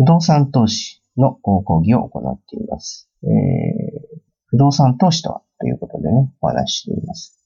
[0.00, 3.10] 不動産投資の講義を行っています。
[3.22, 7.38] えー、不動産投資とはということでね、お話ししています。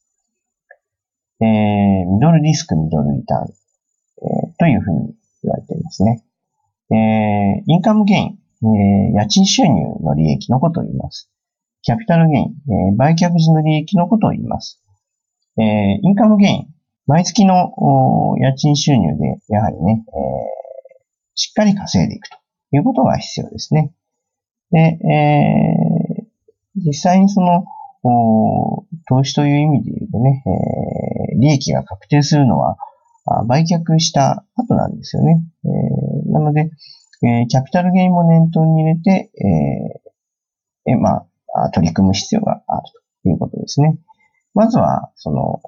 [1.40, 1.48] えー、
[2.06, 6.22] ミドルリスク、ミドルリターン、えー、というふうに言われていますね。
[6.92, 9.72] えー、インカムゲイン、えー、家賃収入
[10.04, 11.28] の利益のことを言います。
[11.82, 14.80] キャピタルゲイン、えー、売却時の利益のことを言います。
[15.58, 15.64] えー、
[16.00, 16.66] インカムゲイン、
[17.08, 17.74] 毎月の
[18.38, 20.14] 家賃収入で、やはりね、えー、
[21.34, 22.43] しっかり稼いでいくと
[22.74, 23.92] いうことが必要ですね。
[24.70, 27.64] で、えー、実際にその、
[29.08, 30.44] 投資という意味で言うとね、
[31.32, 32.76] えー、利益が確定するのは、
[33.46, 35.42] 売却した後なんですよね。
[35.64, 36.70] えー、なので、
[37.22, 39.30] えー、キャピタルゲインも念頭に入れて、
[40.86, 42.82] えー、えまあ、取り組む必要がある
[43.22, 43.96] ということですね。
[44.52, 45.62] まずは、その、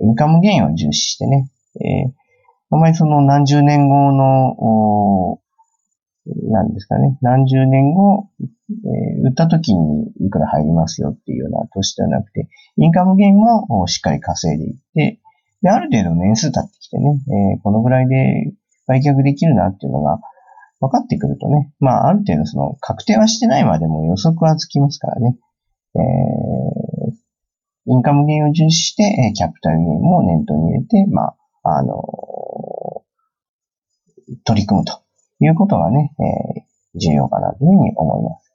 [0.00, 2.12] インカムゲインを重視してね、えー、
[2.70, 5.38] あまりその何十年後の、
[6.50, 15.20] なんですかね、何十年後、えー、売った時にいくら入りますよっていうような投資ではなくて、インカムゲインもしっかり稼いでいって、
[15.62, 17.20] で、ある程度年数経ってきてね、
[17.54, 18.52] えー、このぐらいで
[18.86, 20.18] 売却できるなっていうのが
[20.80, 25.36] 分かってくるとね、まあ、ある程度その確定はしてないまでも予測はつきますからね、
[25.94, 32.02] えー、インカムゲインを重視して、えキャピタルゲインも念頭に入れて、まあ、あの
[34.44, 35.05] 取り組むと。
[35.40, 38.45] いうことがね、えー、重要かなというふうに思います。